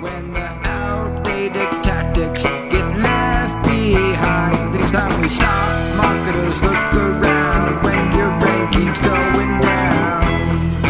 [0.00, 5.96] When the outdated tactics get left behind, it's time we stop.
[5.96, 10.80] Marketers look around when your ranking's going down.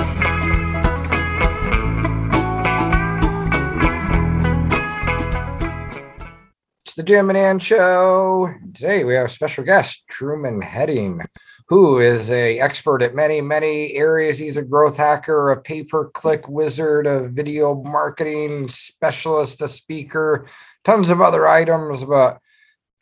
[6.87, 8.60] It's the Jim and Ann Show.
[8.81, 11.21] Today we have a special guest, Truman Heading,
[11.69, 14.39] who is a expert at many, many areas.
[14.39, 20.47] He's a growth hacker, a pay-per-click wizard, a video marketing specialist, a speaker,
[20.83, 22.07] tons of other items.
[22.07, 22.39] But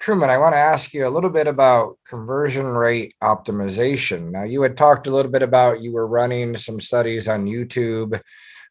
[0.01, 4.33] Truman, I want to ask you a little bit about conversion rate optimization.
[4.33, 8.21] Now, you had talked a little bit about you were running some studies on YouTube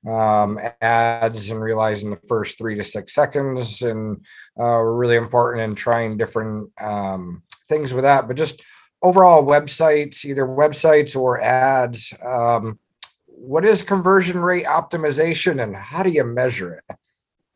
[0.07, 4.25] um, ads and realizing the first three to six seconds and
[4.59, 8.27] uh, really important in trying different um, things with that.
[8.27, 8.63] But just
[9.01, 12.79] overall websites, either websites or ads, um,
[13.25, 16.95] what is conversion rate optimization and how do you measure it?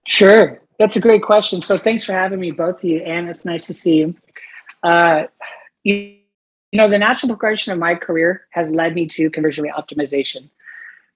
[0.05, 0.61] Sure.
[0.77, 1.61] That's a great question.
[1.61, 3.01] So thanks for having me, both of you.
[3.01, 4.15] And it's nice to see you.
[4.83, 5.23] Uh,
[5.83, 6.17] you,
[6.71, 10.49] you know, the natural progression of my career has led me to conversion rate optimization.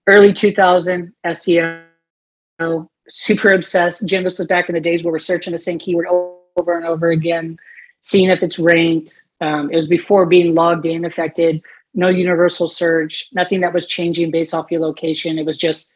[0.08, 4.08] Early 2000 SEO, super obsessed.
[4.08, 6.86] Jim, this was back in the days where we're searching the same keyword over and
[6.86, 7.58] over again,
[8.02, 9.22] seeing if it's ranked.
[9.42, 11.62] Um, it was before being logged in affected,
[11.94, 15.40] no universal search, nothing that was changing based off your location.
[15.40, 15.96] It was just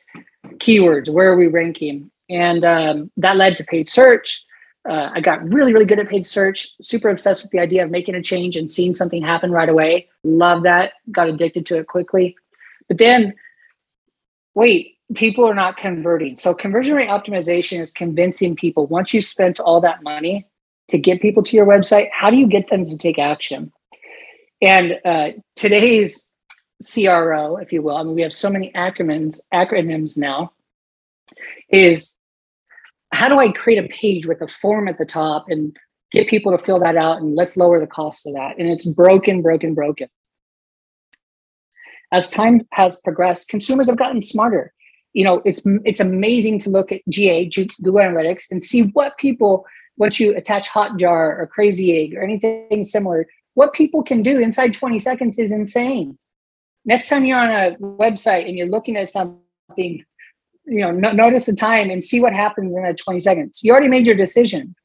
[0.57, 1.09] keywords.
[1.09, 2.09] Where are we ranking?
[2.29, 4.45] And um, that led to paid search.
[4.89, 7.91] Uh, I got really, really good at paid search, super obsessed with the idea of
[7.91, 10.07] making a change and seeing something happen right away.
[10.23, 10.93] Love that.
[11.11, 12.35] Got addicted to it quickly.
[12.87, 13.35] But then,
[14.59, 16.37] wait, people are not converting.
[16.37, 20.45] So, conversion rate optimization is convincing people once you've spent all that money
[20.89, 23.71] to get people to your website, how do you get them to take action?
[24.61, 26.29] And uh, today's
[26.83, 30.51] CRO, if you will, I mean, we have so many acronyms, acronyms now,
[31.69, 32.17] is
[33.13, 35.75] how do I create a page with a form at the top and
[36.11, 38.57] get people to fill that out and let's lower the cost of that?
[38.57, 40.09] And it's broken, broken, broken.
[42.11, 44.73] As time has progressed, consumers have gotten smarter.
[45.13, 49.65] You know, it's it's amazing to look at GA, Google Analytics, and see what people,
[49.97, 54.73] once you attach Hotjar or Crazy Egg or anything similar, what people can do inside
[54.73, 56.17] 20 seconds is insane.
[56.85, 60.05] Next time you're on a website and you're looking at something
[60.69, 63.71] you know no, notice the time and see what happens in that 20 seconds you
[63.71, 64.75] already made your decision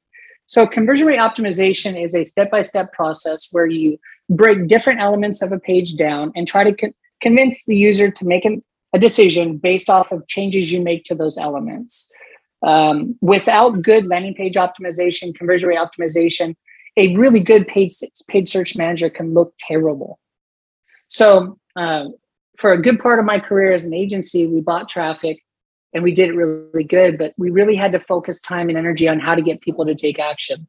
[0.47, 3.99] so conversion rate optimization is a step-by-step process where you
[4.29, 8.25] break different elements of a page down and try to con- convince the user to
[8.25, 8.63] make an,
[8.93, 12.13] a decision based off of changes you make to those elements.
[12.63, 16.55] Um, without good landing page optimization conversion rate optimization
[16.97, 17.91] a really good paid,
[18.29, 20.21] paid search manager can look terrible.
[21.09, 22.05] So uh,
[22.57, 25.39] for a good part of my career as an agency we bought traffic
[25.93, 29.09] and we did it really good but we really had to focus time and energy
[29.09, 30.69] on how to get people to take action.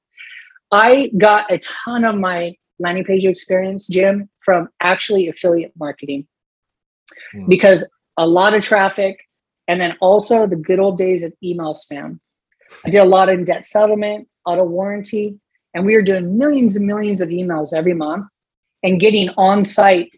[0.72, 6.28] I got a ton of my landing page experience jim from actually affiliate marketing
[7.34, 7.48] mm.
[7.50, 9.20] because a lot of traffic
[9.68, 12.20] and then also the good old days of email spam
[12.86, 15.40] i did a lot in debt settlement auto warranty
[15.74, 18.28] and we were doing millions and millions of emails every month
[18.84, 20.12] and getting on site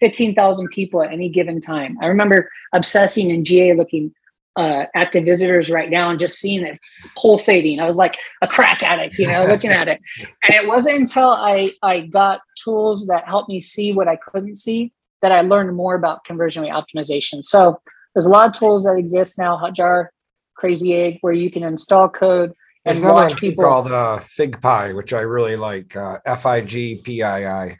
[0.00, 1.98] 15,000 people at any given time.
[2.00, 4.12] I remember obsessing in GA looking
[4.56, 6.78] uh, active visitors right now and just seeing it
[7.16, 7.78] pulsating.
[7.80, 10.00] I was like a crack addict, you know, looking at it.
[10.44, 14.56] And it wasn't until I I got tools that helped me see what I couldn't
[14.56, 17.44] see that I learned more about conversion rate optimization.
[17.44, 17.80] So
[18.14, 20.08] there's a lot of tools that exist now, Hotjar,
[20.54, 22.52] Crazy Egg, where you can install code
[22.84, 25.96] and there's watch people called uh, FigPii, which I really like.
[25.96, 27.76] Uh, F I G P I I.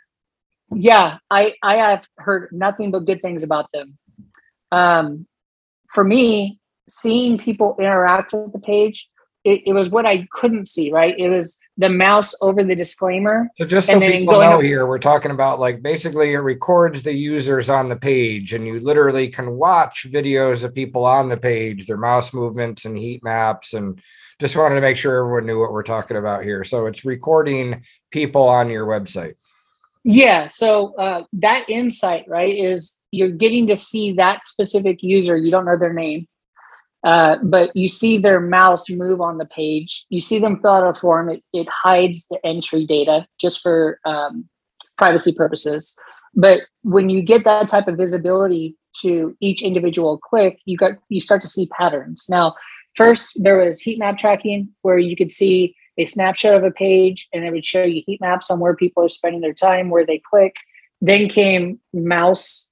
[0.71, 3.97] Yeah, I I have heard nothing but good things about them.
[4.71, 5.27] Um,
[5.89, 9.09] for me, seeing people interact with the page,
[9.49, 11.19] it, it, was what I couldn't see, right?
[11.19, 13.49] It was the mouse over the disclaimer.
[13.59, 17.71] So just so people know here, we're talking about like basically it records the users
[17.71, 21.97] on the page and you literally can watch videos of people on the page, their
[21.97, 24.03] mouse movements and heat maps and
[24.39, 26.63] just wanted to make sure everyone knew what we're talking about here.
[26.63, 29.35] So it's recording people on your website.
[30.05, 30.49] Yeah.
[30.49, 35.37] So uh, that insight, right, is you're getting to see that specific user.
[35.37, 36.29] You don't know their name
[37.05, 40.05] uh, but you see their mouse move on the page.
[40.09, 41.31] You see them fill out a form.
[41.31, 44.49] It, it hides the entry data just for um,
[44.97, 45.99] privacy purposes.
[46.35, 51.21] But when you get that type of visibility to each individual click, you got you
[51.21, 52.27] start to see patterns.
[52.29, 52.55] Now,
[52.95, 57.29] first there was heat map tracking where you could see a snapshot of a page
[57.33, 60.07] and it would show you heat maps on where people are spending their time, where
[60.07, 60.57] they click.
[61.01, 62.71] Then came mouse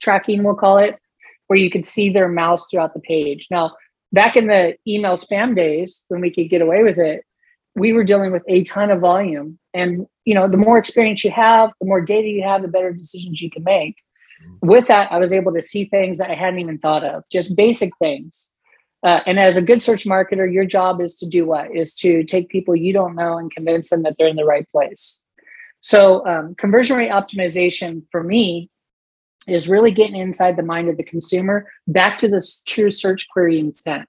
[0.00, 0.98] tracking, we'll call it,
[1.46, 3.48] where you could see their mouse throughout the page.
[3.50, 3.74] Now,
[4.12, 7.24] back in the email spam days when we could get away with it,
[7.74, 9.58] we were dealing with a ton of volume.
[9.74, 12.92] And you know, the more experience you have, the more data you have, the better
[12.92, 13.96] decisions you can make.
[14.60, 17.56] With that, I was able to see things that I hadn't even thought of, just
[17.56, 18.52] basic things.
[19.02, 21.74] Uh, and as a good search marketer, your job is to do what?
[21.74, 24.68] Is to take people you don't know and convince them that they're in the right
[24.70, 25.22] place.
[25.80, 28.70] So, um, conversion rate optimization for me
[29.48, 33.58] is really getting inside the mind of the consumer back to this true search query
[33.58, 34.08] intent.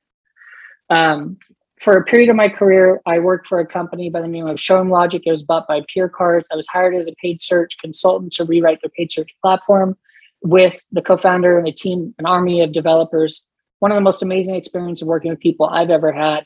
[0.89, 1.37] Um,
[1.79, 4.59] for a period of my career, I worked for a company by the name of
[4.59, 5.21] Showroom Logic.
[5.23, 6.45] It was bought by PureCars.
[6.51, 9.95] I was hired as a paid search consultant to rewrite their paid search platform
[10.41, 13.45] with the co-founder and a team, an army of developers.
[13.79, 16.45] One of the most amazing experiences of working with people I've ever had.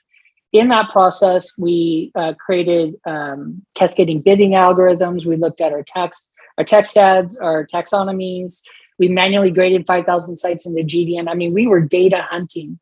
[0.51, 5.25] In that process, we uh, created um, cascading bidding algorithms.
[5.25, 8.61] We looked at our text, our text ads, our taxonomies.
[9.01, 11.27] We manually graded 5,000 sites into GDN.
[11.27, 12.77] I mean, we were data hunting.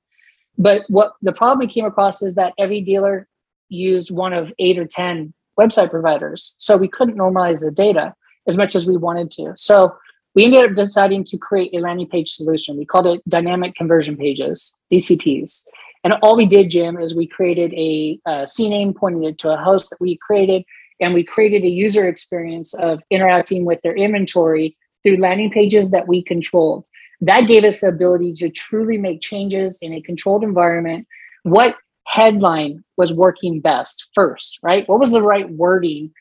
[0.58, 3.30] But what the problem we came across is that every dealer
[3.70, 6.58] used one of eight or 10 website providers.
[6.60, 8.16] So we couldn't normalize the data
[8.50, 9.54] as much as we wanted to.
[9.56, 9.96] So
[10.36, 12.76] we ended up deciding to create a landing page solution.
[12.76, 15.68] We called it dynamic conversion pages, DCPs.
[16.04, 19.58] And all we did, Jim, is we created a, a CNAME pointing it to a
[19.58, 20.66] host that we created,
[21.00, 26.08] and we created a user experience of interacting with their inventory through landing pages that
[26.08, 26.86] we controlled.
[27.22, 31.08] That gave us the ability to truly make changes in a controlled environment.
[31.44, 31.76] What
[32.06, 34.88] headline was working best first, right?
[34.88, 36.12] What was the right wording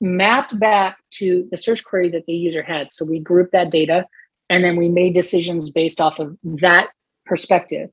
[0.00, 2.92] mapped back to the search query that the user had?
[2.92, 4.06] So we grouped that data
[4.48, 6.88] and then we made decisions based off of that
[7.24, 7.90] perspective.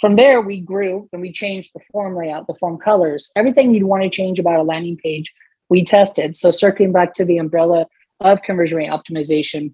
[0.00, 3.84] From there, we grew and we changed the form layout, the form colors, everything you'd
[3.84, 5.32] want to change about a landing page,
[5.68, 6.36] we tested.
[6.36, 7.86] So circling back to the umbrella
[8.20, 9.72] of conversion rate optimization,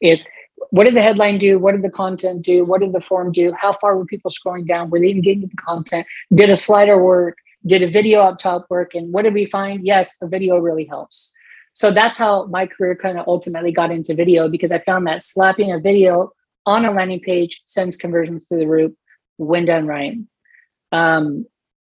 [0.00, 0.28] is
[0.70, 1.58] what did the headline do?
[1.58, 2.64] What did the content do?
[2.64, 3.52] What did the form do?
[3.52, 4.90] How far were people scrolling down?
[4.90, 6.06] Were they even getting the content?
[6.34, 7.36] Did a slider work?
[7.66, 8.94] Did a video up top work?
[8.94, 9.84] And what did we find?
[9.84, 11.34] Yes, the video really helps.
[11.74, 15.22] So that's how my career kind of ultimately got into video because I found that
[15.22, 16.32] slapping a video
[16.66, 18.92] on a landing page sends conversions through the roof
[19.38, 20.16] when done right.
[20.92, 21.46] Um,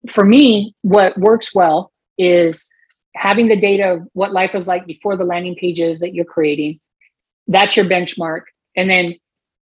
[0.09, 2.69] for me, what works well is
[3.15, 6.80] having the data of what life was like before the landing pages that you're creating,
[7.47, 8.42] that's your benchmark.
[8.75, 9.15] And then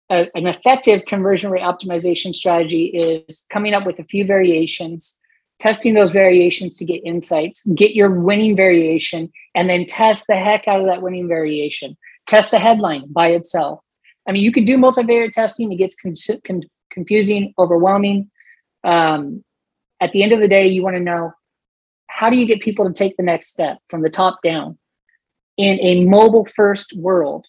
[0.10, 5.20] a, an effective conversion rate optimization strategy is coming up with a few variations,
[5.60, 10.68] testing those variations to get insights, get your winning variation, and then test the heck
[10.68, 11.98] out of that winning variation.
[12.26, 13.80] Test the headline by itself.
[14.28, 16.16] I mean, you can do multivariate testing, it gets con-
[16.46, 18.30] con- confusing, overwhelming.
[18.84, 19.44] Um,
[20.00, 21.32] at the end of the day, you want to know
[22.08, 24.78] how do you get people to take the next step from the top down
[25.58, 27.46] in a mobile first world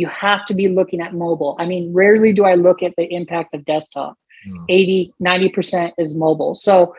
[0.00, 1.56] you have to be looking at mobile.
[1.58, 4.16] I mean, rarely do I look at the impact of desktop.
[4.48, 4.64] Mm.
[4.68, 6.54] 80, 90% is mobile.
[6.54, 6.94] So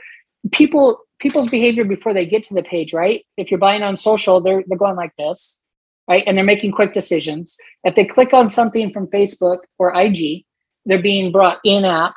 [0.51, 3.25] people people's behavior before they get to the page, right?
[3.37, 5.61] If you're buying on social, they're they're going like this,
[6.07, 6.23] right?
[6.25, 7.57] And they're making quick decisions.
[7.83, 10.45] If they click on something from Facebook or IG,
[10.85, 12.15] they're being brought in app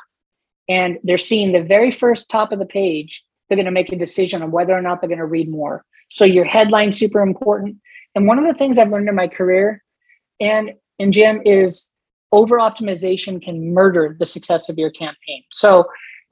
[0.69, 3.97] and they're seeing the very first top of the page, they're going to make a
[3.97, 5.85] decision on whether or not they're going to read more.
[6.09, 7.77] So your headline super important.
[8.15, 9.84] And one of the things I've learned in my career
[10.41, 11.93] and and Jim is
[12.33, 15.43] over optimization can murder the success of your campaign.
[15.53, 15.87] So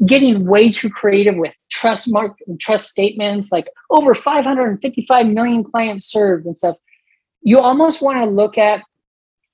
[0.06, 6.06] getting way too creative with trust mark and trust statements like over 555 million clients
[6.06, 6.76] served and stuff
[7.42, 8.80] you almost want to look at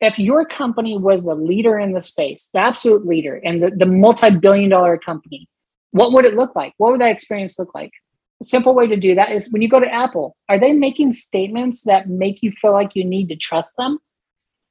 [0.00, 3.84] if your company was the leader in the space the absolute leader and the, the
[3.84, 5.48] multi-billion dollar company
[5.92, 6.74] what would it look like?
[6.76, 7.92] What would that experience look like?
[8.40, 11.12] A simple way to do that is when you go to apple are they making
[11.12, 13.98] statements that make you feel like you need to trust them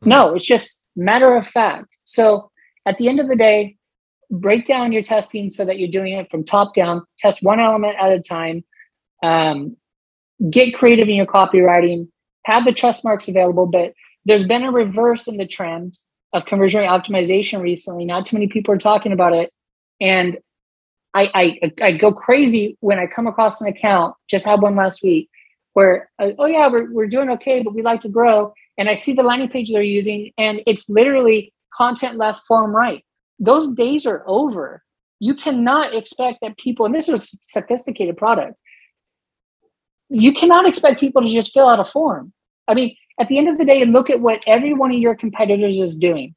[0.04, 1.98] no, it's just matter of fact.
[2.04, 2.52] So
[2.86, 3.78] at the end of the day,
[4.30, 7.96] break down your testing so that you're doing it from top down, test one element
[8.00, 8.64] at a time,
[9.24, 9.78] um,
[10.50, 12.10] get creative in your copywriting,
[12.46, 13.66] have the trust marks available.
[13.66, 13.94] But
[14.26, 15.98] there's been a reverse in the trend
[16.34, 18.06] of conversion rate optimization recently.
[18.06, 19.52] Not too many people are talking about it.
[20.02, 20.38] And
[21.14, 25.04] I, I, I go crazy when I come across an account, just had one last
[25.04, 25.30] week,
[25.78, 28.96] where, uh, oh yeah, we're, we're doing okay, but we'd like to grow and I
[28.96, 33.04] see the landing page they're using, and it's literally content left, form right.
[33.38, 34.84] Those days are over.
[35.20, 38.56] You cannot expect that people, and this was sophisticated product,
[40.10, 42.34] you cannot expect people to just fill out a form.
[42.68, 45.16] I mean, at the end of the day, look at what every one of your
[45.16, 46.34] competitors is doing.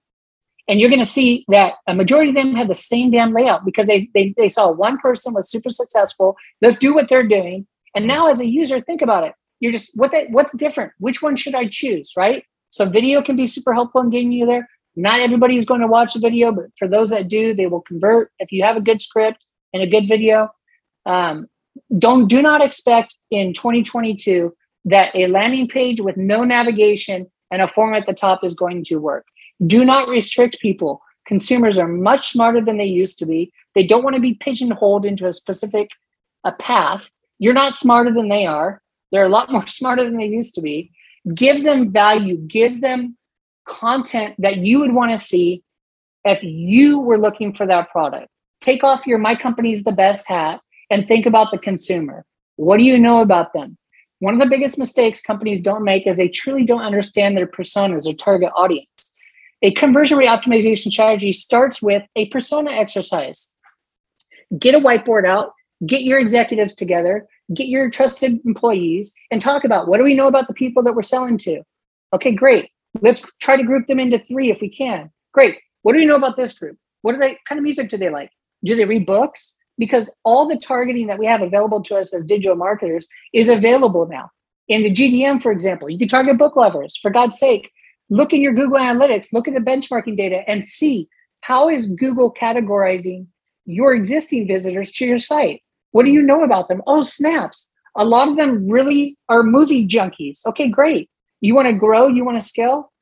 [0.69, 3.65] And you're going to see that a majority of them have the same damn layout
[3.65, 6.37] because they, they, they saw one person was super successful.
[6.61, 7.67] Let's do what they're doing.
[7.95, 11.21] And now, as a user, think about it you're just what that what's different which
[11.21, 14.67] one should i choose right so video can be super helpful in getting you there
[14.97, 17.81] Not everybody is going to watch the video, but for those that do, they will
[17.83, 18.33] convert.
[18.39, 20.51] If you have a good script and a good video,
[21.07, 21.49] um,
[21.99, 24.55] don't do not expect in 2022
[24.87, 28.85] that a landing page with no navigation and a form at the top is going
[28.85, 29.27] to work.
[29.67, 31.03] Do not restrict people.
[31.27, 33.53] Consumers are much smarter than they used to be.
[33.75, 35.91] They don't want to be pigeonholed into a specific
[36.45, 37.11] a path.
[37.41, 38.81] You're not smarter than they are.
[39.11, 40.93] They're a lot more smarter than they used to be.
[41.35, 43.17] Give them value, give them
[43.67, 45.65] content that you would want to see
[46.25, 48.29] if you were looking for that product.
[48.61, 52.25] Take off your my company's the best hat and think about the consumer.
[52.57, 53.79] What do you know about them?
[54.19, 58.07] One of the biggest mistakes companies don't make is they truly don't understand their personas
[58.07, 59.15] or target audience.
[59.63, 63.57] A conversion rate optimization strategy starts with a persona exercise.
[64.59, 65.53] Get a whiteboard out,
[65.87, 70.29] get your executives together, get your trusted employees, and talk about what do we know
[70.29, 71.63] about the people that we're selling to?
[72.13, 72.71] Okay, great.
[73.01, 75.11] Let's try to group them into three if we can.
[75.33, 75.59] Great.
[75.83, 76.77] What do we know about this group?
[77.03, 78.31] What do they kind of music do they like?
[78.65, 79.57] Do they read books?
[79.79, 84.07] Because all the targeting that we have available to us as digital marketers is available
[84.07, 84.31] now.
[84.69, 86.97] In the GDN, for example, you can target book lovers.
[86.97, 87.71] For God's sake,
[88.11, 91.09] look in your Google Analytics, look at the benchmarking data, and see
[91.41, 93.27] how is Google categorizing
[93.65, 95.63] your existing visitors to your site.
[95.93, 96.83] What do you know about them?
[96.87, 97.71] Oh, snaps.
[97.97, 100.47] A lot of them really are movie junkies.
[100.47, 101.11] Okay, great.
[101.41, 102.93] You want to grow, you want to scale,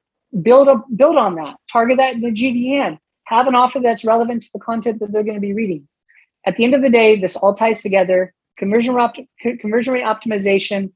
[0.42, 1.56] build a build on that.
[1.70, 2.98] Target that in the GDN.
[3.24, 5.86] Have an offer that's relevant to the content that they're going to be reading.
[6.46, 8.32] At the end of the day, this all ties together.
[8.56, 9.28] Conversion rate,
[9.60, 10.92] conversion rate optimization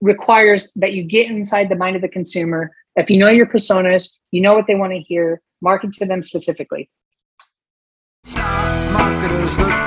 [0.00, 2.70] requires that you get inside the mind of the consumer.
[2.94, 6.22] If you know your personas, you know what they want to hear, market to them
[6.22, 6.88] specifically.
[8.36, 9.83] Marketers look.